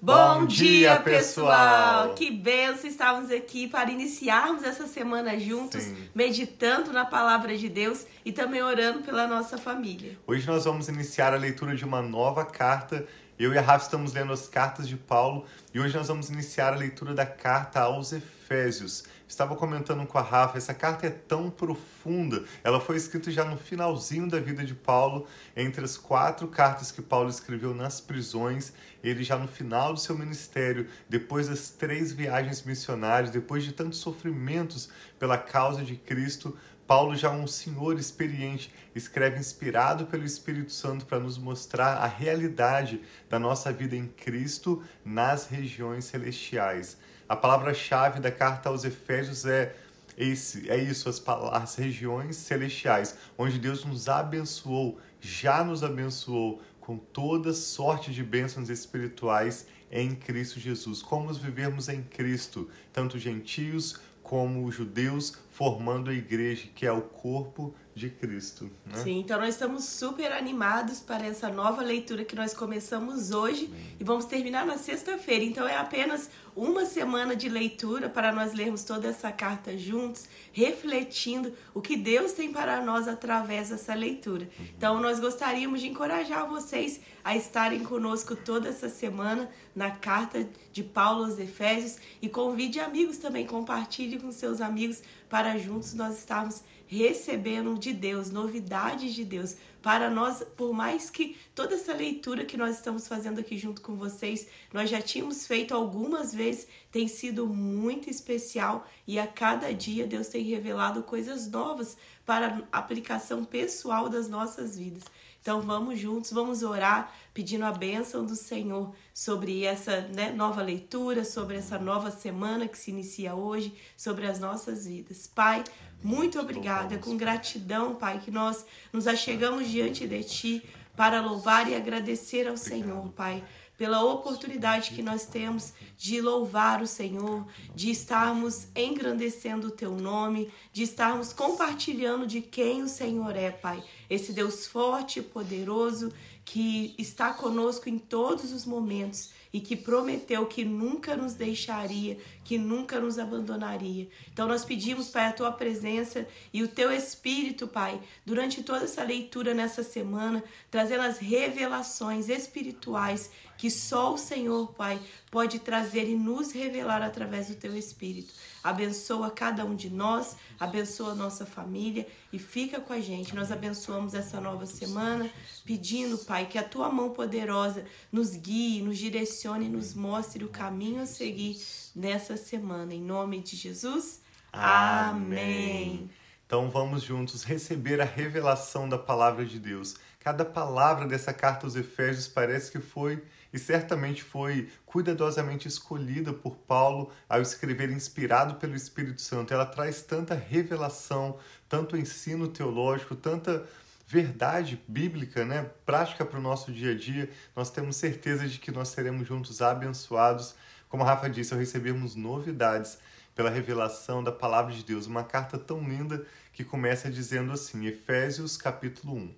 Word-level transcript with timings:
Bom 0.00 0.46
dia, 0.46 1.00
pessoal! 1.00 2.14
Que 2.14 2.30
benção 2.30 2.88
estarmos 2.88 3.32
aqui 3.32 3.66
para 3.66 3.90
iniciarmos 3.90 4.62
essa 4.62 4.86
semana 4.86 5.36
juntos, 5.36 5.82
Sim. 5.82 5.96
meditando 6.14 6.92
na 6.92 7.04
palavra 7.04 7.56
de 7.56 7.68
Deus 7.68 8.06
e 8.24 8.30
também 8.30 8.62
orando 8.62 9.00
pela 9.00 9.26
nossa 9.26 9.58
família. 9.58 10.16
Hoje 10.24 10.46
nós 10.46 10.64
vamos 10.64 10.88
iniciar 10.88 11.34
a 11.34 11.36
leitura 11.36 11.74
de 11.74 11.84
uma 11.84 12.00
nova 12.00 12.44
carta. 12.44 13.08
Eu 13.38 13.54
e 13.54 13.58
a 13.58 13.62
Rafa 13.62 13.84
estamos 13.84 14.12
lendo 14.12 14.32
as 14.32 14.48
cartas 14.48 14.88
de 14.88 14.96
Paulo 14.96 15.46
e 15.72 15.78
hoje 15.78 15.96
nós 15.96 16.08
vamos 16.08 16.28
iniciar 16.28 16.72
a 16.72 16.76
leitura 16.76 17.14
da 17.14 17.24
carta 17.24 17.78
aos 17.78 18.12
Efésios. 18.12 19.04
Estava 19.28 19.54
comentando 19.54 20.04
com 20.08 20.18
a 20.18 20.22
Rafa, 20.22 20.58
essa 20.58 20.74
carta 20.74 21.06
é 21.06 21.10
tão 21.10 21.48
profunda. 21.48 22.42
Ela 22.64 22.80
foi 22.80 22.96
escrita 22.96 23.30
já 23.30 23.44
no 23.44 23.56
finalzinho 23.56 24.28
da 24.28 24.40
vida 24.40 24.64
de 24.64 24.74
Paulo, 24.74 25.24
entre 25.56 25.84
as 25.84 25.96
quatro 25.96 26.48
cartas 26.48 26.90
que 26.90 27.00
Paulo 27.00 27.30
escreveu 27.30 27.72
nas 27.72 28.00
prisões. 28.00 28.72
Ele 29.04 29.22
já 29.22 29.38
no 29.38 29.46
final 29.46 29.94
do 29.94 30.00
seu 30.00 30.18
ministério, 30.18 30.88
depois 31.08 31.46
das 31.46 31.70
três 31.70 32.10
viagens 32.10 32.64
missionárias, 32.64 33.30
depois 33.30 33.62
de 33.62 33.72
tantos 33.72 34.00
sofrimentos 34.00 34.88
pela 35.16 35.38
causa 35.38 35.84
de 35.84 35.94
Cristo, 35.94 36.56
Paulo, 36.88 37.14
já 37.14 37.30
um 37.30 37.46
senhor 37.46 37.98
experiente, 37.98 38.72
escreve 38.94 39.38
inspirado 39.38 40.06
pelo 40.06 40.24
Espírito 40.24 40.72
Santo 40.72 41.04
para 41.04 41.20
nos 41.20 41.36
mostrar 41.36 41.98
a 41.98 42.06
realidade 42.06 43.02
da 43.28 43.38
nossa 43.38 43.70
vida 43.70 43.94
em 43.94 44.06
Cristo 44.06 44.82
nas 45.04 45.48
regiões 45.48 46.06
celestiais. 46.06 46.96
A 47.28 47.36
palavra-chave 47.36 48.20
da 48.20 48.32
carta 48.32 48.70
aos 48.70 48.86
Efésios 48.86 49.44
é 49.44 49.76
esse, 50.16 50.70
é 50.70 50.78
isso, 50.78 51.10
as, 51.10 51.22
as 51.52 51.74
regiões 51.74 52.36
celestiais, 52.36 53.14
onde 53.36 53.58
Deus 53.58 53.84
nos 53.84 54.08
abençoou, 54.08 54.98
já 55.20 55.62
nos 55.62 55.84
abençoou 55.84 56.62
com 56.80 56.96
toda 56.96 57.52
sorte 57.52 58.14
de 58.14 58.24
bênçãos 58.24 58.70
espirituais 58.70 59.66
em 59.92 60.14
Cristo 60.14 60.58
Jesus. 60.58 61.02
Como 61.02 61.30
vivermos 61.34 61.90
em 61.90 62.02
Cristo, 62.02 62.66
tanto 62.94 63.18
gentios 63.18 64.00
como 64.28 64.70
judeus, 64.70 65.36
formando 65.58 66.08
a 66.08 66.14
igreja, 66.14 66.68
que 66.72 66.86
é 66.86 66.92
o 66.92 67.02
corpo 67.02 67.74
de 67.98 68.08
Cristo. 68.08 68.70
Né? 68.86 69.02
Sim, 69.02 69.18
então 69.18 69.40
nós 69.40 69.50
estamos 69.50 69.84
super 69.84 70.32
animados 70.32 71.00
para 71.00 71.26
essa 71.26 71.48
nova 71.48 71.82
leitura 71.82 72.24
que 72.24 72.36
nós 72.36 72.54
começamos 72.54 73.32
hoje 73.32 73.68
e 73.98 74.04
vamos 74.04 74.24
terminar 74.24 74.64
na 74.64 74.78
sexta-feira. 74.78 75.44
Então 75.44 75.66
é 75.66 75.76
apenas 75.76 76.30
uma 76.54 76.86
semana 76.86 77.34
de 77.34 77.48
leitura 77.48 78.08
para 78.08 78.32
nós 78.32 78.54
lermos 78.54 78.84
toda 78.84 79.08
essa 79.08 79.32
carta 79.32 79.76
juntos, 79.76 80.26
refletindo 80.52 81.52
o 81.74 81.80
que 81.80 81.96
Deus 81.96 82.32
tem 82.32 82.52
para 82.52 82.80
nós 82.84 83.08
através 83.08 83.70
dessa 83.70 83.94
leitura. 83.94 84.48
Então 84.76 85.00
nós 85.00 85.18
gostaríamos 85.18 85.80
de 85.80 85.88
encorajar 85.88 86.48
vocês 86.48 87.00
a 87.24 87.36
estarem 87.36 87.80
conosco 87.80 88.36
toda 88.36 88.68
essa 88.68 88.88
semana 88.88 89.50
na 89.74 89.90
carta 89.90 90.48
de 90.72 90.82
Paulo 90.82 91.24
aos 91.24 91.38
Efésios 91.38 91.96
e 92.22 92.28
convide 92.28 92.80
amigos 92.80 93.18
também, 93.18 93.44
compartilhe 93.44 94.18
com 94.18 94.30
seus 94.32 94.60
amigos 94.60 95.02
para 95.28 95.58
juntos 95.58 95.94
nós 95.94 96.16
estarmos 96.18 96.62
recebendo 96.88 97.78
de 97.78 97.92
Deus, 97.92 98.30
novidades 98.30 99.14
de 99.14 99.24
Deus. 99.24 99.56
Para 99.82 100.10
nós, 100.10 100.42
por 100.56 100.72
mais 100.72 101.08
que 101.08 101.36
toda 101.54 101.74
essa 101.74 101.92
leitura 101.92 102.44
que 102.44 102.56
nós 102.56 102.76
estamos 102.76 103.06
fazendo 103.06 103.38
aqui 103.38 103.56
junto 103.56 103.80
com 103.80 103.94
vocês, 103.94 104.48
nós 104.72 104.90
já 104.90 105.00
tínhamos 105.00 105.46
feito 105.46 105.74
algumas 105.74 106.34
vezes, 106.34 106.66
tem 106.90 107.06
sido 107.06 107.46
muito 107.46 108.10
especial 108.10 108.88
e 109.06 109.18
a 109.18 109.26
cada 109.26 109.72
dia 109.72 110.06
Deus 110.06 110.26
tem 110.28 110.42
revelado 110.42 111.02
coisas 111.02 111.48
novas 111.48 111.96
para 112.26 112.66
aplicação 112.72 113.44
pessoal 113.44 114.08
das 114.08 114.28
nossas 114.28 114.76
vidas. 114.76 115.04
Então 115.40 115.60
vamos 115.60 115.98
juntos, 115.98 116.30
vamos 116.30 116.62
orar 116.62 117.10
pedindo 117.32 117.64
a 117.64 117.72
bênção 117.72 118.26
do 118.26 118.34
Senhor 118.34 118.94
sobre 119.14 119.64
essa 119.64 120.02
né, 120.02 120.30
nova 120.30 120.60
leitura, 120.60 121.24
sobre 121.24 121.56
essa 121.56 121.78
nova 121.78 122.10
semana 122.10 122.68
que 122.68 122.76
se 122.76 122.90
inicia 122.90 123.34
hoje, 123.34 123.74
sobre 123.96 124.26
as 124.26 124.38
nossas 124.38 124.86
vidas. 124.86 125.26
Pai, 125.26 125.64
muito 126.02 126.38
obrigada, 126.38 126.98
com 126.98 127.16
gratidão, 127.16 127.94
Pai, 127.94 128.20
que 128.24 128.30
nós 128.30 128.64
nos 128.92 129.06
achegamos 129.06 129.68
diante 129.68 130.06
de 130.06 130.22
Ti 130.24 130.62
para 130.96 131.20
louvar 131.20 131.68
e 131.68 131.74
agradecer 131.74 132.48
ao 132.48 132.56
Senhor, 132.56 133.08
Pai 133.10 133.42
pela 133.78 134.02
oportunidade 134.02 134.90
que 134.90 135.02
nós 135.02 135.24
temos 135.24 135.72
de 135.96 136.20
louvar 136.20 136.82
o 136.82 136.86
Senhor, 136.86 137.46
de 137.76 137.92
estarmos 137.92 138.66
engrandecendo 138.74 139.68
o 139.68 139.70
teu 139.70 139.92
nome, 139.92 140.52
de 140.72 140.82
estarmos 140.82 141.32
compartilhando 141.32 142.26
de 142.26 142.42
quem 142.42 142.82
o 142.82 142.88
Senhor 142.88 143.36
é, 143.36 143.52
Pai. 143.52 143.82
Esse 144.10 144.32
Deus 144.32 144.66
forte 144.66 145.20
e 145.20 145.22
poderoso 145.22 146.12
que 146.44 146.96
está 146.98 147.32
conosco 147.32 147.88
em 147.88 147.98
todos 147.98 148.52
os 148.52 148.66
momentos 148.66 149.30
e 149.52 149.60
que 149.60 149.76
prometeu 149.76 150.46
que 150.46 150.64
nunca 150.64 151.16
nos 151.16 151.34
deixaria, 151.34 152.18
que 152.44 152.58
nunca 152.58 153.00
nos 153.00 153.18
abandonaria. 153.18 154.08
Então 154.32 154.46
nós 154.46 154.64
pedimos, 154.64 155.08
Pai, 155.08 155.26
a 155.26 155.32
tua 155.32 155.52
presença 155.52 156.26
e 156.52 156.62
o 156.62 156.68
teu 156.68 156.92
espírito, 156.92 157.66
Pai, 157.66 158.00
durante 158.24 158.62
toda 158.62 158.84
essa 158.84 159.02
leitura 159.02 159.54
nessa 159.54 159.82
semana, 159.82 160.42
trazendo 160.70 161.02
as 161.02 161.18
revelações 161.18 162.28
espirituais 162.28 163.30
que 163.56 163.70
só 163.70 164.14
o 164.14 164.18
Senhor, 164.18 164.72
Pai, 164.74 165.00
pode 165.32 165.58
trazer 165.58 166.08
e 166.08 166.14
nos 166.14 166.52
revelar 166.52 167.02
através 167.02 167.48
do 167.48 167.56
teu 167.56 167.76
espírito. 167.76 168.32
Abençoa 168.62 169.32
cada 169.32 169.64
um 169.64 169.74
de 169.74 169.90
nós, 169.90 170.36
abençoa 170.60 171.10
a 171.10 171.14
nossa 171.16 171.44
família 171.44 172.06
e 172.32 172.38
fica 172.38 172.80
com 172.80 172.92
a 172.92 173.00
gente. 173.00 173.34
Nós 173.34 173.50
abençoamos 173.50 174.14
essa 174.14 174.40
nova 174.40 174.64
semana, 174.64 175.28
pedindo, 175.64 176.18
Pai, 176.18 176.46
que 176.46 176.56
a 176.56 176.62
tua 176.62 176.88
mão 176.88 177.10
poderosa 177.10 177.84
nos 178.12 178.36
guie, 178.36 178.80
nos 178.80 178.96
direcione 178.96 179.37
e 179.46 179.68
nos 179.68 179.94
mostre 179.94 180.44
o 180.44 180.48
caminho 180.48 181.00
a 181.00 181.06
seguir 181.06 181.60
nessa 181.94 182.36
semana. 182.36 182.92
Em 182.92 183.00
nome 183.00 183.40
de 183.40 183.54
Jesus. 183.54 184.20
Amém. 184.52 186.10
Então 186.44 186.70
vamos 186.70 187.02
juntos 187.02 187.44
receber 187.44 188.00
a 188.00 188.04
revelação 188.04 188.88
da 188.88 188.98
palavra 188.98 189.44
de 189.44 189.58
Deus. 189.60 189.96
Cada 190.18 190.44
palavra 190.44 191.06
dessa 191.06 191.32
carta 191.32 191.66
aos 191.66 191.76
Efésios 191.76 192.26
parece 192.26 192.72
que 192.72 192.80
foi 192.80 193.22
e 193.52 193.58
certamente 193.58 194.22
foi 194.22 194.68
cuidadosamente 194.84 195.68
escolhida 195.68 196.32
por 196.32 196.56
Paulo 196.56 197.10
ao 197.28 197.40
escrever 197.40 197.90
inspirado 197.90 198.56
pelo 198.56 198.74
Espírito 198.74 199.22
Santo. 199.22 199.54
Ela 199.54 199.66
traz 199.66 200.02
tanta 200.02 200.34
revelação, 200.34 201.38
tanto 201.68 201.96
ensino 201.96 202.48
teológico, 202.48 203.14
tanta 203.14 203.66
verdade 204.08 204.82
bíblica, 204.88 205.44
né, 205.44 205.70
prática 205.84 206.24
para 206.24 206.38
o 206.38 206.42
nosso 206.42 206.72
dia 206.72 206.92
a 206.92 206.94
dia. 206.96 207.28
Nós 207.54 207.70
temos 207.70 207.96
certeza 207.96 208.48
de 208.48 208.58
que 208.58 208.72
nós 208.72 208.88
seremos 208.88 209.28
juntos 209.28 209.60
abençoados. 209.60 210.54
Como 210.88 211.02
a 211.02 211.06
Rafa 211.06 211.28
disse, 211.28 211.52
ao 211.52 211.60
recebermos 211.60 212.14
novidades 212.14 212.98
pela 213.34 213.50
revelação 213.50 214.24
da 214.24 214.32
palavra 214.32 214.72
de 214.72 214.82
Deus. 214.82 215.06
Uma 215.06 215.24
carta 215.24 215.58
tão 215.58 215.86
linda 215.86 216.24
que 216.54 216.64
começa 216.64 217.10
dizendo 217.10 217.52
assim, 217.52 217.86
Efésios 217.86 218.56
capítulo 218.56 219.14
1. 219.14 219.34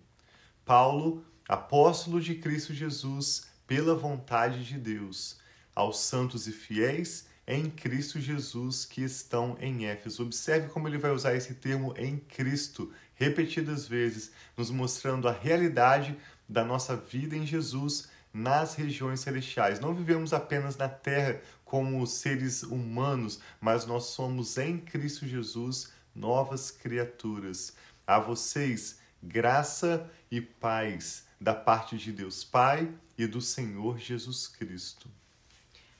Paulo, 0.64 1.24
apóstolo 1.48 2.20
de 2.20 2.36
Cristo 2.36 2.72
Jesus, 2.72 3.48
pela 3.66 3.96
vontade 3.96 4.64
de 4.64 4.78
Deus, 4.78 5.40
aos 5.74 5.98
santos 5.98 6.46
e 6.46 6.52
fiéis 6.52 7.28
em 7.44 7.68
Cristo 7.68 8.20
Jesus 8.20 8.84
que 8.84 9.02
estão 9.02 9.56
em 9.60 9.86
Éfeso. 9.86 10.22
Observe 10.22 10.68
como 10.68 10.86
ele 10.86 10.96
vai 10.96 11.10
usar 11.10 11.34
esse 11.34 11.54
termo 11.54 11.92
em 11.96 12.18
Cristo 12.18 12.92
repetidas 13.20 13.86
vezes, 13.86 14.32
nos 14.56 14.70
mostrando 14.70 15.28
a 15.28 15.32
realidade 15.32 16.16
da 16.48 16.64
nossa 16.64 16.96
vida 16.96 17.36
em 17.36 17.46
Jesus 17.46 18.08
nas 18.32 18.74
regiões 18.74 19.20
celestiais. 19.20 19.78
Não 19.78 19.94
vivemos 19.94 20.32
apenas 20.32 20.74
na 20.78 20.88
terra 20.88 21.42
como 21.62 22.06
seres 22.06 22.62
humanos, 22.62 23.38
mas 23.60 23.84
nós 23.84 24.04
somos 24.04 24.56
em 24.56 24.78
Cristo 24.78 25.26
Jesus 25.26 25.92
novas 26.14 26.70
criaturas. 26.70 27.76
A 28.06 28.18
vocês, 28.18 28.98
graça 29.22 30.10
e 30.30 30.40
paz 30.40 31.26
da 31.38 31.54
parte 31.54 31.98
de 31.98 32.12
Deus 32.12 32.42
Pai 32.42 32.90
e 33.18 33.26
do 33.26 33.42
Senhor 33.42 33.98
Jesus 33.98 34.48
Cristo. 34.48 35.08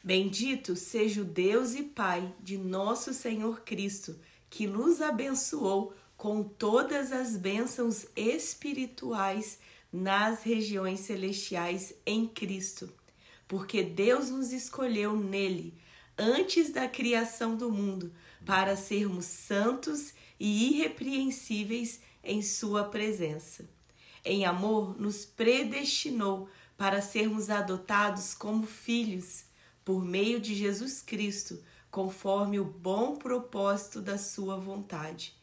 Bendito 0.03 0.75
seja 0.75 1.21
o 1.21 1.25
Deus 1.25 1.75
e 1.75 1.83
Pai 1.83 2.35
de 2.41 2.57
nosso 2.57 3.13
Senhor 3.13 3.61
Cristo, 3.61 4.19
que 4.49 4.67
nos 4.67 5.03
abençoou 5.03 5.95
com 6.21 6.43
todas 6.43 7.13
as 7.13 7.35
bênçãos 7.35 8.05
espirituais 8.15 9.59
nas 9.91 10.43
regiões 10.43 11.01
celestiais 11.01 11.95
em 12.05 12.29
Cristo, 12.29 12.93
porque 13.49 13.83
Deus 13.83 14.29
nos 14.29 14.53
escolheu 14.53 15.17
nele 15.17 15.73
antes 16.19 16.75
da 16.75 16.87
criação 16.87 17.57
do 17.57 17.73
mundo 17.73 18.13
para 18.45 18.77
sermos 18.77 19.25
santos 19.25 20.13
e 20.39 20.69
irrepreensíveis 20.75 22.03
em 22.23 22.43
Sua 22.43 22.85
presença. 22.85 23.67
Em 24.23 24.45
amor, 24.45 25.01
nos 25.01 25.25
predestinou 25.25 26.51
para 26.77 27.01
sermos 27.01 27.49
adotados 27.49 28.35
como 28.35 28.67
filhos 28.67 29.47
por 29.83 30.05
meio 30.05 30.39
de 30.39 30.55
Jesus 30.55 31.01
Cristo, 31.01 31.59
conforme 31.91 32.61
o 32.61 32.65
bom 32.67 33.17
propósito 33.17 34.03
da 34.03 34.19
Sua 34.19 34.59
vontade, 34.59 35.40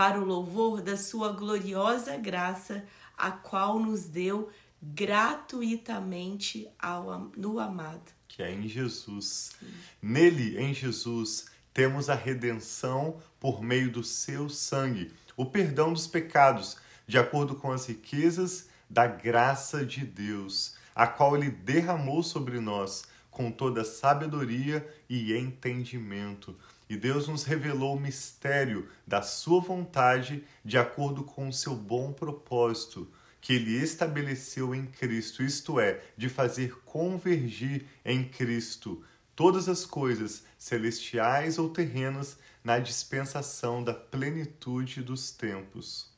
para 0.00 0.18
o 0.18 0.24
louvor 0.24 0.80
da 0.80 0.96
Sua 0.96 1.30
gloriosa 1.30 2.16
graça, 2.16 2.86
a 3.18 3.30
qual 3.30 3.78
nos 3.78 4.04
deu 4.04 4.48
gratuitamente 4.82 6.66
ao, 6.78 7.30
no 7.36 7.60
amado. 7.60 8.10
que 8.26 8.42
é 8.42 8.50
em 8.50 8.66
Jesus. 8.66 9.52
Nele, 10.00 10.56
em 10.56 10.72
Jesus, 10.72 11.48
temos 11.74 12.08
a 12.08 12.14
redenção 12.14 13.18
por 13.38 13.62
meio 13.62 13.92
do 13.92 14.02
seu 14.02 14.48
sangue, 14.48 15.12
o 15.36 15.44
perdão 15.44 15.92
dos 15.92 16.06
pecados, 16.06 16.78
de 17.06 17.18
acordo 17.18 17.54
com 17.54 17.70
as 17.70 17.84
riquezas 17.84 18.70
da 18.88 19.06
graça 19.06 19.84
de 19.84 20.02
Deus, 20.02 20.76
a 20.94 21.06
qual 21.06 21.36
ele 21.36 21.50
derramou 21.50 22.22
sobre 22.22 22.58
nós 22.58 23.04
com 23.30 23.52
toda 23.52 23.84
sabedoria 23.84 24.82
e 25.10 25.36
entendimento. 25.36 26.56
E 26.90 26.96
Deus 26.96 27.28
nos 27.28 27.44
revelou 27.44 27.96
o 27.96 28.00
mistério 28.00 28.88
da 29.06 29.22
sua 29.22 29.60
vontade 29.60 30.42
de 30.64 30.76
acordo 30.76 31.22
com 31.22 31.48
o 31.48 31.52
seu 31.52 31.76
bom 31.76 32.12
propósito 32.12 33.08
que 33.40 33.52
ele 33.52 33.76
estabeleceu 33.76 34.74
em 34.74 34.86
Cristo, 34.86 35.40
isto 35.40 35.78
é, 35.78 36.02
de 36.16 36.28
fazer 36.28 36.80
convergir 36.84 37.86
em 38.04 38.28
Cristo 38.28 39.04
todas 39.36 39.68
as 39.68 39.86
coisas, 39.86 40.42
celestiais 40.58 41.58
ou 41.60 41.70
terrenas, 41.70 42.36
na 42.64 42.80
dispensação 42.80 43.84
da 43.84 43.94
plenitude 43.94 45.00
dos 45.00 45.30
tempos. 45.30 46.10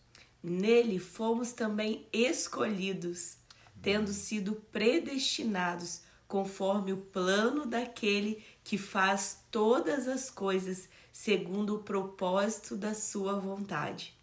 Nele 0.42 0.98
fomos 0.98 1.52
também 1.52 2.08
escolhidos, 2.10 3.36
tendo 3.82 4.10
sido 4.10 4.54
predestinados 4.72 6.00
conforme 6.32 6.94
o 6.94 6.96
plano 6.96 7.66
daquele 7.66 8.42
que 8.64 8.78
faz 8.78 9.44
todas 9.50 10.08
as 10.08 10.30
coisas 10.30 10.88
segundo 11.12 11.76
o 11.76 11.82
propósito 11.82 12.76
da 12.76 12.94
sua 12.94 13.38
vontade, 13.38 14.14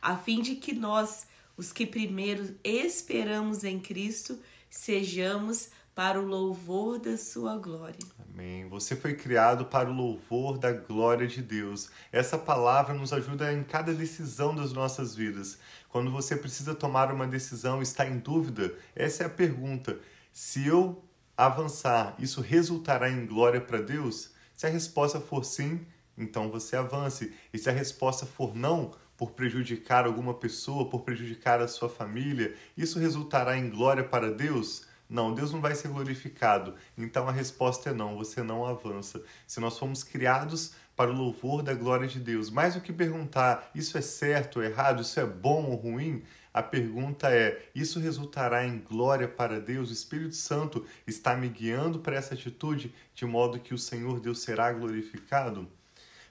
a 0.00 0.16
fim 0.16 0.40
de 0.40 0.56
que 0.56 0.72
nós, 0.72 1.26
os 1.56 1.72
que 1.72 1.84
primeiro 1.84 2.56
esperamos 2.64 3.64
em 3.64 3.78
Cristo, 3.78 4.38
sejamos 4.70 5.70
para 5.94 6.20
o 6.20 6.24
louvor 6.24 7.00
da 7.00 7.16
sua 7.16 7.56
glória. 7.56 7.98
Amém. 8.32 8.68
Você 8.68 8.94
foi 8.94 9.14
criado 9.16 9.64
para 9.64 9.90
o 9.90 9.92
louvor 9.92 10.56
da 10.56 10.70
glória 10.70 11.26
de 11.26 11.42
Deus. 11.42 11.90
Essa 12.12 12.38
palavra 12.38 12.94
nos 12.94 13.12
ajuda 13.12 13.52
em 13.52 13.64
cada 13.64 13.92
decisão 13.92 14.54
das 14.54 14.72
nossas 14.72 15.16
vidas. 15.16 15.58
Quando 15.88 16.08
você 16.12 16.36
precisa 16.36 16.72
tomar 16.72 17.12
uma 17.12 17.26
decisão, 17.26 17.82
está 17.82 18.06
em 18.06 18.18
dúvida, 18.18 18.72
essa 18.94 19.24
é 19.24 19.26
a 19.26 19.30
pergunta. 19.30 19.98
Se 20.32 20.64
eu 20.64 21.02
avançar, 21.38 22.16
isso 22.18 22.40
resultará 22.40 23.08
em 23.08 23.24
glória 23.24 23.60
para 23.60 23.80
Deus? 23.80 24.32
Se 24.56 24.66
a 24.66 24.68
resposta 24.68 25.20
for 25.20 25.44
sim, 25.44 25.86
então 26.16 26.50
você 26.50 26.74
avance. 26.74 27.32
E 27.52 27.58
se 27.58 27.70
a 27.70 27.72
resposta 27.72 28.26
for 28.26 28.56
não, 28.56 28.92
por 29.16 29.30
prejudicar 29.30 30.04
alguma 30.04 30.34
pessoa, 30.34 30.90
por 30.90 31.02
prejudicar 31.02 31.60
a 31.60 31.68
sua 31.68 31.88
família, 31.88 32.56
isso 32.76 32.98
resultará 32.98 33.56
em 33.56 33.70
glória 33.70 34.02
para 34.02 34.32
Deus? 34.32 34.82
Não, 35.08 35.32
Deus 35.32 35.52
não 35.52 35.60
vai 35.60 35.76
ser 35.76 35.88
glorificado. 35.88 36.74
Então 36.96 37.28
a 37.28 37.32
resposta 37.32 37.90
é 37.90 37.92
não, 37.94 38.16
você 38.16 38.42
não 38.42 38.66
avança. 38.66 39.22
Se 39.46 39.60
nós 39.60 39.78
fomos 39.78 40.02
criados 40.02 40.72
para 40.96 41.10
o 41.10 41.14
louvor 41.14 41.62
da 41.62 41.72
glória 41.72 42.08
de 42.08 42.18
Deus, 42.18 42.50
mais 42.50 42.74
do 42.74 42.80
que 42.80 42.92
perguntar 42.92 43.70
isso 43.76 43.96
é 43.96 44.00
certo 44.00 44.56
ou 44.56 44.64
errado, 44.64 45.02
isso 45.02 45.20
é 45.20 45.24
bom 45.24 45.66
ou 45.66 45.76
ruim, 45.76 46.24
a 46.52 46.62
pergunta 46.62 47.30
é: 47.30 47.68
isso 47.74 48.00
resultará 48.00 48.66
em 48.66 48.78
glória 48.78 49.28
para 49.28 49.60
Deus? 49.60 49.90
O 49.90 49.92
Espírito 49.92 50.34
Santo 50.34 50.84
está 51.06 51.36
me 51.36 51.48
guiando 51.48 51.98
para 51.98 52.16
essa 52.16 52.34
atitude 52.34 52.94
de 53.14 53.24
modo 53.24 53.60
que 53.60 53.74
o 53.74 53.78
Senhor 53.78 54.20
Deus 54.20 54.40
será 54.40 54.72
glorificado? 54.72 55.68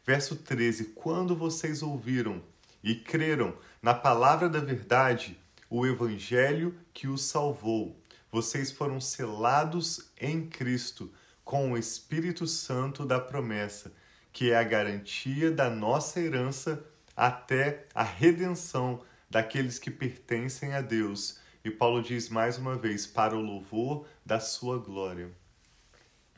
Verso 0.06 0.36
13: 0.36 0.86
Quando 0.96 1.36
vocês 1.36 1.84
ouviram 1.84 2.42
e 2.84 2.96
creram 2.96 3.56
na 3.82 3.94
palavra 3.94 4.50
da 4.50 4.60
verdade, 4.60 5.38
o 5.70 5.86
evangelho 5.86 6.76
que 6.94 7.08
os 7.08 7.24
salvou. 7.24 8.00
Vocês 8.32 8.72
foram 8.72 9.00
selados 9.00 10.10
em 10.20 10.48
Cristo 10.48 11.12
com 11.44 11.72
o 11.72 11.78
Espírito 11.78 12.46
Santo 12.46 13.06
da 13.06 13.20
promessa, 13.20 13.92
que 14.34 14.52
é 14.52 14.58
a 14.58 14.64
garantia 14.64 15.52
da 15.52 15.70
nossa 15.70 16.20
herança 16.20 16.84
até 17.16 17.86
a 17.96 18.04
redenção 18.04 19.02
daqueles 19.30 19.80
que 19.80 19.92
pertencem 19.92 20.74
a 20.74 20.82
Deus. 20.82 21.40
E 21.64 21.72
Paulo 21.72 22.02
diz 22.02 22.30
mais 22.30 22.58
uma 22.58 22.78
vez: 22.78 23.06
para 23.06 23.36
o 23.36 23.42
louvor 23.42 24.08
da 24.26 24.40
sua 24.40 24.78
glória. 24.78 25.32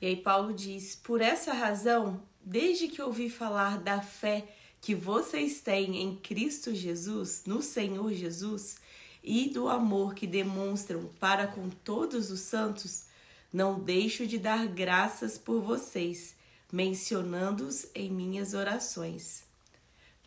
E 0.01 0.07
aí, 0.07 0.15
Paulo 0.15 0.53
diz: 0.53 0.95
por 0.95 1.21
essa 1.21 1.53
razão, 1.53 2.23
desde 2.41 2.87
que 2.87 3.01
ouvi 3.01 3.29
falar 3.29 3.79
da 3.79 4.01
fé 4.01 4.47
que 4.81 4.95
vocês 4.95 5.61
têm 5.61 6.01
em 6.01 6.15
Cristo 6.15 6.73
Jesus, 6.73 7.43
no 7.45 7.61
Senhor 7.61 8.11
Jesus, 8.13 8.77
e 9.23 9.49
do 9.49 9.67
amor 9.67 10.13
que 10.15 10.25
demonstram 10.25 11.09
para 11.19 11.47
com 11.47 11.69
todos 11.69 12.31
os 12.31 12.39
santos, 12.39 13.05
não 13.51 13.79
deixo 13.79 14.25
de 14.25 14.37
dar 14.37 14.67
graças 14.67 15.37
por 15.37 15.61
vocês, 15.61 16.35
mencionando-os 16.71 17.87
em 17.93 18.09
minhas 18.09 18.53
orações. 18.53 19.43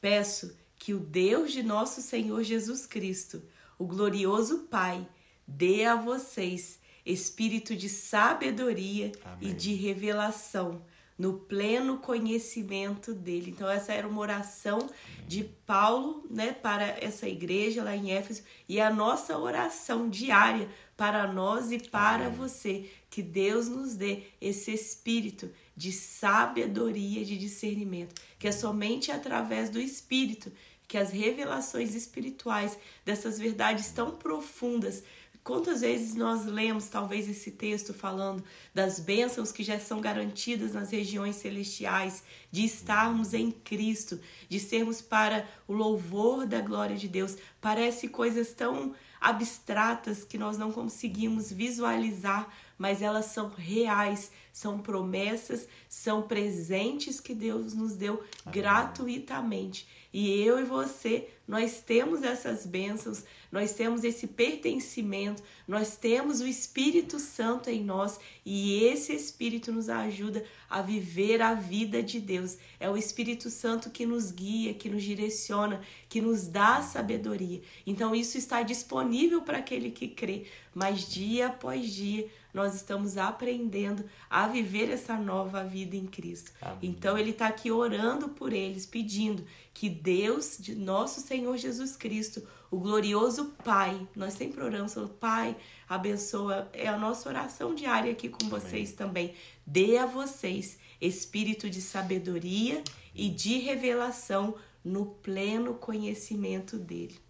Peço 0.00 0.54
que 0.82 0.92
o 0.92 0.98
Deus 0.98 1.52
de 1.52 1.62
nosso 1.62 2.02
Senhor 2.02 2.42
Jesus 2.42 2.86
Cristo, 2.86 3.40
o 3.78 3.86
glorioso 3.86 4.66
Pai, 4.68 5.06
dê 5.46 5.84
a 5.84 5.94
vocês 5.94 6.80
espírito 7.06 7.76
de 7.76 7.88
sabedoria 7.88 9.12
Amém. 9.24 9.50
e 9.50 9.52
de 9.52 9.74
revelação 9.74 10.82
no 11.16 11.34
pleno 11.34 11.98
conhecimento 11.98 13.14
dele. 13.14 13.52
Então 13.52 13.70
essa 13.70 13.92
era 13.92 14.08
uma 14.08 14.20
oração 14.20 14.90
de 15.28 15.44
Paulo, 15.44 16.26
né, 16.28 16.52
para 16.52 16.84
essa 17.00 17.28
igreja 17.28 17.84
lá 17.84 17.94
em 17.94 18.10
Éfeso 18.10 18.42
e 18.68 18.80
a 18.80 18.90
nossa 18.90 19.38
oração 19.38 20.08
diária 20.08 20.68
para 20.96 21.32
nós 21.32 21.70
e 21.70 21.78
para 21.78 22.26
Amém. 22.26 22.36
você, 22.36 22.90
que 23.08 23.22
Deus 23.22 23.68
nos 23.68 23.94
dê 23.94 24.24
esse 24.40 24.72
espírito 24.72 25.48
de 25.76 25.92
sabedoria, 25.92 27.24
de 27.24 27.38
discernimento, 27.38 28.20
que 28.36 28.48
é 28.48 28.52
somente 28.52 29.12
através 29.12 29.70
do 29.70 29.80
espírito 29.80 30.50
que 30.92 30.98
as 30.98 31.10
revelações 31.10 31.94
espirituais 31.94 32.78
dessas 33.02 33.38
verdades 33.38 33.90
tão 33.92 34.10
profundas 34.10 35.02
Quantas 35.44 35.80
vezes 35.80 36.14
nós 36.14 36.44
lemos 36.46 36.86
talvez 36.88 37.28
esse 37.28 37.50
texto 37.50 37.92
falando 37.92 38.44
das 38.72 39.00
bênçãos 39.00 39.50
que 39.50 39.64
já 39.64 39.76
são 39.80 40.00
garantidas 40.00 40.72
nas 40.72 40.92
regiões 40.92 41.34
celestiais, 41.34 42.22
de 42.48 42.64
estarmos 42.64 43.34
em 43.34 43.50
Cristo, 43.50 44.20
de 44.48 44.60
sermos 44.60 45.00
para 45.00 45.48
o 45.66 45.72
louvor 45.72 46.46
da 46.46 46.60
glória 46.60 46.94
de 46.94 47.08
Deus? 47.08 47.36
Parece 47.60 48.06
coisas 48.06 48.52
tão 48.52 48.94
abstratas 49.20 50.22
que 50.22 50.38
nós 50.38 50.56
não 50.56 50.70
conseguimos 50.70 51.50
visualizar, 51.50 52.48
mas 52.78 53.02
elas 53.02 53.26
são 53.26 53.48
reais, 53.48 54.30
são 54.52 54.78
promessas, 54.78 55.66
são 55.88 56.22
presentes 56.22 57.20
que 57.20 57.34
Deus 57.34 57.72
nos 57.72 57.94
deu 57.94 58.22
Amém. 58.44 58.60
gratuitamente. 58.60 59.86
E 60.12 60.42
eu 60.42 60.60
e 60.60 60.64
você, 60.64 61.26
nós 61.48 61.80
temos 61.80 62.22
essas 62.22 62.66
bênçãos, 62.66 63.24
nós 63.50 63.72
temos 63.72 64.04
esse 64.04 64.26
pertencimento, 64.26 65.42
nós 65.66 65.96
temos 65.96 66.42
o 66.42 66.46
Espírito 66.46 67.18
Santo 67.18 67.70
em 67.70 67.82
nós 67.82 68.20
e 68.44 68.84
esse 68.84 69.14
Espírito 69.14 69.72
nos 69.72 69.88
ajuda 69.88 70.44
a 70.68 70.82
viver 70.82 71.40
a 71.40 71.54
vida 71.54 72.02
de 72.02 72.20
Deus. 72.20 72.58
É 72.78 72.90
o 72.90 72.96
Espírito 72.96 73.48
Santo 73.48 73.88
que 73.88 74.04
nos 74.04 74.30
guia, 74.30 74.74
que 74.74 74.90
nos 74.90 75.02
direciona, 75.02 75.80
que 76.10 76.20
nos 76.20 76.46
dá 76.46 76.82
sabedoria. 76.82 77.62
Então 77.86 78.14
isso 78.14 78.36
está 78.36 78.62
disponível 78.62 79.40
para 79.40 79.58
aquele 79.58 79.90
que 79.90 80.08
crê, 80.08 80.44
mas 80.74 81.08
dia 81.08 81.46
após 81.46 81.90
dia 81.90 82.30
nós 82.52 82.74
estamos 82.74 83.16
aprendendo 83.16 84.04
a 84.44 84.48
viver 84.48 84.90
essa 84.90 85.16
nova 85.16 85.62
vida 85.64 85.96
em 85.96 86.06
Cristo. 86.06 86.52
Amém. 86.60 86.78
Então 86.82 87.16
ele 87.16 87.30
está 87.30 87.46
aqui 87.46 87.70
orando 87.70 88.30
por 88.30 88.52
eles, 88.52 88.84
pedindo 88.84 89.44
que 89.72 89.88
Deus, 89.88 90.56
de 90.58 90.74
nosso 90.74 91.20
Senhor 91.20 91.56
Jesus 91.56 91.96
Cristo, 91.96 92.42
o 92.70 92.78
glorioso 92.78 93.54
Pai, 93.64 94.08
nós 94.16 94.34
sempre 94.34 94.62
oramos 94.62 94.94
pelo 94.94 95.08
Pai, 95.08 95.56
abençoa, 95.88 96.68
é 96.72 96.88
a 96.88 96.98
nossa 96.98 97.28
oração 97.28 97.74
diária 97.74 98.10
aqui 98.10 98.28
com 98.28 98.46
Amém. 98.46 98.50
vocês 98.50 98.92
também. 98.92 99.34
Dê 99.66 99.98
a 99.98 100.06
vocês 100.06 100.78
espírito 101.00 101.68
de 101.68 101.80
sabedoria 101.80 102.82
e 103.14 103.28
de 103.28 103.58
revelação 103.58 104.54
no 104.84 105.06
pleno 105.06 105.74
conhecimento 105.74 106.78
dele. 106.78 107.20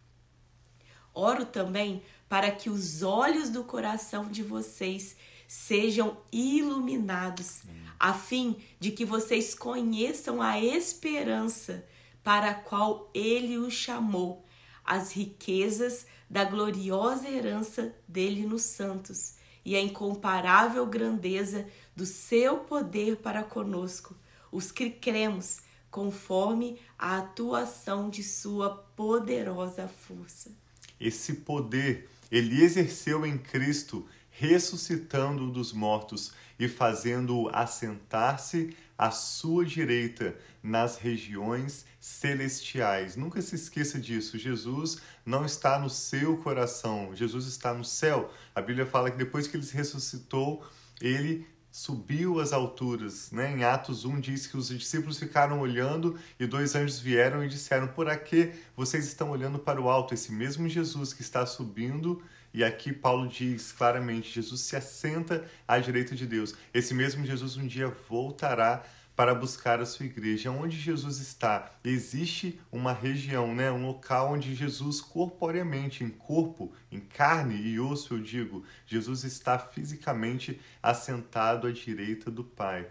Oro 1.14 1.45
também 1.45 2.02
para 2.28 2.50
que 2.50 2.71
os 2.71 3.02
olhos 3.02 3.50
do 3.50 3.64
coração 3.64 4.31
de 4.31 4.42
vocês 4.42 5.16
sejam 5.52 6.16
iluminados, 6.32 7.61
a 8.00 8.14
fim 8.14 8.56
de 8.80 8.90
que 8.90 9.04
vocês 9.04 9.54
conheçam 9.54 10.40
a 10.40 10.59
esperança 10.59 11.87
para 12.25 12.52
a 12.52 12.54
qual 12.54 13.11
ele 13.12 13.59
os 13.59 13.75
chamou, 13.75 14.47
as 14.82 15.12
riquezas 15.12 16.06
da 16.28 16.42
gloriosa 16.42 17.28
herança 17.28 17.94
dele 18.09 18.47
nos 18.47 18.62
santos 18.62 19.35
e 19.62 19.76
a 19.76 19.80
incomparável 19.82 20.87
grandeza 20.87 21.68
do 21.94 22.06
seu 22.06 22.61
poder 22.61 23.16
para 23.16 23.42
conosco, 23.42 24.16
os 24.50 24.73
que 24.73 24.88
cremos, 24.88 25.61
conforme 25.90 26.78
a 26.99 27.18
atuação 27.18 28.09
de 28.09 28.25
sua 28.25 28.71
poderosa 28.97 29.87
força. 29.87 30.50
Esse 30.99 31.35
poder 31.35 32.09
ele 32.30 32.62
exerceu 32.64 33.26
em 33.26 33.37
Cristo 33.37 34.09
ressuscitando 34.42 35.52
dos 35.52 35.72
mortos 35.72 36.32
e 36.58 36.66
fazendo-o 36.66 37.49
assentar-se 37.54 38.76
à 38.99 39.08
sua 39.12 39.64
direita 39.64 40.34
nas 40.61 40.99
regiões 40.99 41.87
celestiais. 42.00 43.14
Nunca 43.14 43.40
se 43.40 43.54
esqueça 43.54 44.00
disso. 44.00 44.37
Jesus 44.37 44.99
não 45.25 45.44
está 45.44 45.78
no 45.78 45.88
seu 45.88 46.37
coração, 46.38 47.14
Jesus 47.14 47.46
está 47.46 47.72
no 47.72 47.84
céu. 47.84 48.32
A 48.52 48.61
Bíblia 48.61 48.84
fala 48.84 49.12
que 49.12 49.16
depois 49.16 49.46
que 49.46 49.56
ele 49.56 49.64
ressuscitou, 49.64 50.66
ele 51.00 51.46
subiu 51.70 52.40
às 52.40 52.52
alturas. 52.52 53.30
Né? 53.30 53.52
Em 53.56 53.62
Atos 53.62 54.04
1 54.04 54.18
diz 54.18 54.49
que 54.49 54.56
os 54.56 54.70
discípulos 54.70 55.20
ficaram 55.20 55.61
olhando 55.61 56.18
e 56.40 56.46
dois 56.49 56.75
anjos 56.75 56.99
vieram 56.99 57.44
e 57.44 57.49
disseram: 57.49 57.87
Por 57.87 58.12
que 58.16 58.50
vocês 58.76 59.06
estão 59.06 59.30
olhando 59.30 59.61
para 59.61 59.80
o 59.80 59.88
alto? 59.88 60.12
Esse 60.12 60.32
mesmo 60.32 60.68
Jesus 60.68 61.14
que 61.14 61.22
está 61.22 61.46
subindo. 61.46 62.20
E 62.54 62.62
aqui 62.62 62.92
Paulo 62.92 63.28
diz 63.28 63.73
claramente: 63.73 64.32
Jesus 64.32 64.61
se 64.62 64.76
assenta 64.76 65.44
à 65.66 65.78
direita 65.78 66.14
de 66.14 66.26
Deus. 66.26 66.54
Esse 66.73 66.94
mesmo 66.94 67.25
Jesus 67.25 67.56
um 67.56 67.66
dia 67.66 67.88
voltará 68.09 68.85
para 69.14 69.35
buscar 69.35 69.80
a 69.80 69.87
sua 69.87 70.06
igreja. 70.06 70.50
Onde 70.50 70.78
Jesus 70.78 71.18
está, 71.18 71.71
existe 71.85 72.59
uma 72.71 72.92
região, 72.92 73.54
né, 73.54 73.71
um 73.71 73.87
local 73.87 74.32
onde 74.32 74.54
Jesus 74.54 75.00
corporeamente, 75.00 76.02
em 76.02 76.09
corpo, 76.09 76.73
em 76.90 77.00
carne 77.00 77.54
e 77.54 77.78
osso, 77.78 78.14
eu 78.14 78.18
digo, 78.21 78.64
Jesus 78.87 79.25
está 79.25 79.59
fisicamente 79.59 80.61
assentado 80.82 81.66
à 81.66 81.73
direita 81.73 82.30
do 82.30 82.42
Pai. 82.42 82.87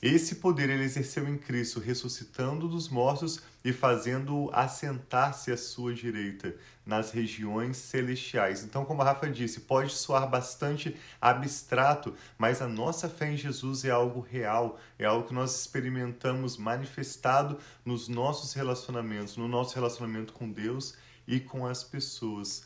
Esse 0.00 0.36
poder 0.36 0.70
ele 0.70 0.84
exerceu 0.84 1.28
em 1.28 1.36
Cristo, 1.36 1.80
ressuscitando 1.80 2.68
dos 2.68 2.88
mortos 2.88 3.42
e 3.68 3.72
fazendo-o 3.72 4.50
assentar-se 4.50 5.52
à 5.52 5.56
sua 5.58 5.92
direita, 5.92 6.54
nas 6.86 7.10
regiões 7.10 7.76
celestiais. 7.76 8.64
Então, 8.64 8.82
como 8.82 9.02
a 9.02 9.04
Rafa 9.04 9.28
disse, 9.28 9.60
pode 9.60 9.92
soar 9.92 10.26
bastante 10.26 10.96
abstrato, 11.20 12.14
mas 12.38 12.62
a 12.62 12.66
nossa 12.66 13.10
fé 13.10 13.30
em 13.30 13.36
Jesus 13.36 13.84
é 13.84 13.90
algo 13.90 14.20
real, 14.20 14.80
é 14.98 15.04
algo 15.04 15.28
que 15.28 15.34
nós 15.34 15.54
experimentamos 15.54 16.56
manifestado 16.56 17.58
nos 17.84 18.08
nossos 18.08 18.54
relacionamentos, 18.54 19.36
no 19.36 19.46
nosso 19.46 19.74
relacionamento 19.74 20.32
com 20.32 20.50
Deus 20.50 20.94
e 21.26 21.38
com 21.38 21.66
as 21.66 21.84
pessoas. 21.84 22.64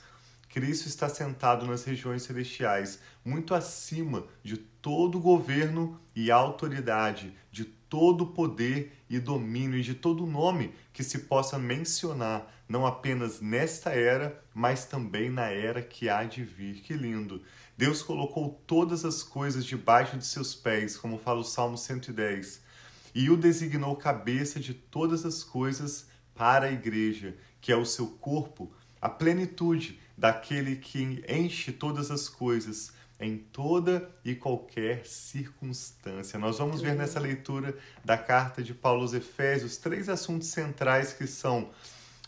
Cristo 0.53 0.87
está 0.87 1.09
sentado 1.09 1.67
nas 1.67 1.83
regiões 1.83 2.25
celestiais, 2.25 3.01
muito 3.25 3.55
acima 3.55 4.27
de 4.45 4.59
todo 4.59 5.19
governo 5.19 5.99
e 6.15 6.31
autoridade, 6.31 7.35
de 7.51 7.65
todo 7.65 8.27
poder 8.27 8.93
e 9.09 9.19
domínio 9.19 9.79
e 9.79 9.83
de 9.83 9.95
todo 9.95 10.27
nome 10.27 10.75
que 10.93 11.03
se 11.03 11.21
possa 11.21 11.59
mencionar, 11.59 12.55
não 12.69 12.87
apenas 12.87 13.41
nesta 13.41 13.95
era, 13.95 14.45
mas 14.53 14.85
também 14.85 15.31
na 15.31 15.47
era 15.47 15.81
que 15.81 16.11
há 16.11 16.23
de 16.23 16.45
vir. 16.45 16.83
Que 16.83 16.93
lindo! 16.93 17.43
Deus 17.75 18.03
colocou 18.03 18.63
todas 18.67 19.07
as 19.07 19.23
coisas 19.23 19.65
debaixo 19.65 20.19
de 20.19 20.27
seus 20.27 20.55
pés, 20.55 20.99
como 20.99 21.17
fala 21.17 21.41
o 21.41 21.45
Salmo 21.45 21.79
110, 21.79 22.61
e 23.15 23.31
o 23.31 23.39
designou 23.39 23.97
cabeça 23.97 24.61
de 24.61 24.75
todas 24.75 25.25
as 25.25 25.43
coisas 25.43 26.07
para 26.35 26.67
a 26.67 26.73
igreja, 26.73 27.39
que 27.59 27.73
é 27.73 27.77
o 27.77 27.87
seu 27.87 28.07
corpo, 28.07 28.71
a 29.01 29.09
plenitude 29.09 30.02
daquele 30.16 30.76
que 30.76 31.23
enche 31.28 31.73
todas 31.73 32.11
as 32.11 32.28
coisas 32.28 32.92
em 33.23 33.38
toda 33.38 34.11
e 34.25 34.35
qualquer 34.35 35.07
circunstância. 35.07 36.38
Nós 36.38 36.59
vamos 36.59 36.81
ver 36.81 36.97
nessa 36.97 37.21
leitura 37.21 37.76
da 38.04 38.19
carta 38.19 38.62
de 38.62 38.75
Paulo 38.75 39.02
aos 39.02 39.14
Efésios 39.14 39.76
três 39.76 40.09
assuntos 40.09 40.49
centrais 40.49 41.12
que 41.12 41.26
são 41.26 41.71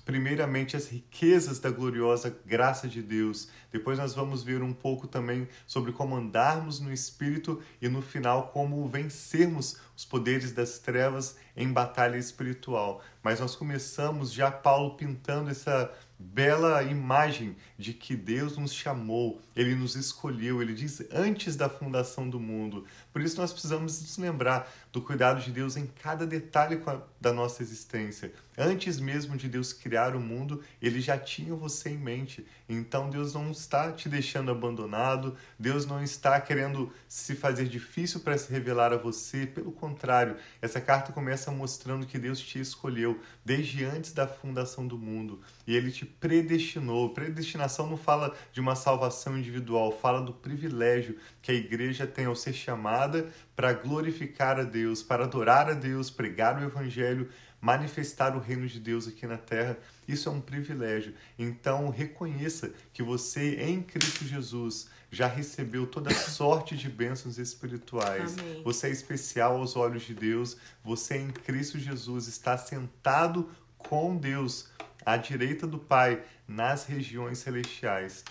primeiramente 0.05 0.77
as 0.77 0.89
riquezas 0.89 1.59
da 1.59 1.71
gloriosa 1.71 2.37
graça 2.45 2.87
de 2.87 3.03
Deus. 3.03 3.49
Depois 3.73 3.99
nós 3.99 4.15
vamos 4.15 4.43
ver 4.43 4.63
um 4.63 4.73
pouco 4.73 5.09
também 5.09 5.49
sobre 5.67 5.93
como 5.93 6.15
andarmos 6.15 6.79
no 6.79 6.93
espírito 6.93 7.61
e 7.81 7.89
no 7.89 8.03
final 8.03 8.49
como 8.49 8.87
vencermos 8.87 9.79
os 9.97 10.05
poderes 10.05 10.53
das 10.53 10.79
trevas 10.79 11.37
em 11.57 11.73
batalha 11.73 12.19
espiritual. 12.19 13.03
Mas 13.23 13.41
nós 13.41 13.57
começamos 13.57 14.33
já 14.33 14.51
Paulo 14.51 14.97
pintando 14.97 15.51
essa 15.51 15.91
bela 16.25 16.83
imagem 16.83 17.57
de 17.79 17.93
que 17.93 18.17
Deus 18.17 18.57
nos 18.57 18.73
chamou, 18.73 19.41
ele 19.57 19.75
nos 19.75 19.95
escolheu, 19.97 20.61
ele 20.61 20.75
diz 20.75 21.03
antes 21.13 21.57
da 21.57 21.69
fundação 21.69 22.29
do 22.29 22.41
mundo. 22.41 22.85
Por 23.13 23.23
isso 23.23 23.41
nós 23.41 23.53
precisamos 23.53 24.01
nos 24.01 24.19
lembrar 24.19 24.71
do 24.93 25.01
cuidado 25.01 25.41
de 25.41 25.51
Deus 25.51 25.77
em 25.77 25.87
cada 25.87 26.27
detalhe 26.27 26.81
da 27.21 27.33
nossa 27.33 27.63
existência. 27.63 28.33
Antes 28.57 29.01
mesmo 29.01 29.37
de 29.37 29.49
Deus 29.49 29.73
criar 29.73 30.15
o 30.15 30.21
mundo, 30.21 30.63
ele 30.81 31.01
já 31.01 31.19
tinha 31.19 31.55
você 31.55 31.91
em 31.91 31.99
mente. 31.99 32.47
Então 32.69 33.11
Deus 33.11 33.35
não 33.35 33.51
está 33.51 33.91
te 33.91 34.09
deixando 34.09 34.51
abandonado, 34.51 35.37
Deus 35.59 35.85
não 35.85 36.03
está 36.03 36.41
querendo 36.41 36.93
se 37.09 37.35
fazer 37.35 37.67
difícil 37.67 38.21
para 38.21 38.39
se 38.39 38.53
revelar 38.53 38.93
a 38.93 38.97
você. 38.97 39.45
Pelo 39.45 39.73
contrário, 39.73 40.37
essa 40.63 40.81
carta 40.81 41.13
começa 41.13 41.51
mostrando 41.51 42.07
que 42.07 42.19
Deus 42.19 42.39
te 42.39 42.61
escolheu 42.61 43.21
desde 43.45 43.85
antes 43.85 44.13
da 44.13 44.29
fundação 44.29 44.87
do 44.87 44.97
mundo 44.97 45.41
e 45.67 45.75
ele 45.75 45.91
te 45.91 46.07
predestinou. 46.07 47.13
Predestinação 47.13 47.89
não 47.89 47.97
fala 47.97 48.35
de 48.53 48.61
uma 48.61 48.77
salvação 48.77 49.37
individual, 49.45 49.93
fala 49.93 50.21
do 50.21 50.33
privilégio 50.33 51.17
que 51.41 51.53
a 51.53 51.55
igreja 51.55 52.07
tem 52.07 52.25
ao 52.25 52.35
ser 52.35 52.53
chamada 52.53 53.29
para 53.55 53.73
glorificar 53.73 54.59
a 54.59 54.65
Deus, 54.65 55.03
para 55.03 55.25
adorar 55.25 55.69
a 55.69 55.75
Deus, 55.75 56.11
pregar 56.11 56.59
o 56.59 56.65
evangelho 56.65 57.29
manifestar 57.65 58.37
o 58.37 58.41
reino 58.41 58.69
de 58.69 58.79
Deus 58.79 59.09
aqui 59.09 59.27
na 59.27 59.39
terra. 59.39 59.79
Isso 60.07 60.29
é 60.29 60.33
um 60.33 60.41
privilégio. 60.41 61.15
Então, 61.39 61.89
reconheça 61.89 62.71
que 62.93 63.03
você, 63.03 63.55
em 63.55 63.81
Cristo 63.81 64.27
Jesus, 64.27 64.91
já 65.11 65.27
recebeu 65.27 65.87
toda 65.87 66.11
sorte 66.13 66.77
de 66.77 66.91
bênçãos 66.91 67.39
espirituais. 67.39 68.39
Amém. 68.39 68.63
Você 68.63 68.89
é 68.89 68.91
especial 68.91 69.57
aos 69.57 69.77
olhos 69.77 70.03
de 70.03 70.13
Deus. 70.13 70.59
Você, 70.85 71.17
em 71.17 71.31
Cristo 71.31 71.79
Jesus, 71.79 72.29
está 72.29 72.59
sentado 72.59 73.49
com 73.79 74.15
Deus 74.15 74.69
à 75.07 75.17
direita 75.17 75.67
do 75.67 75.79
Pai 75.79 76.23
nas 76.47 76.85
regiões 76.85 77.39
celestiais. 77.39 78.25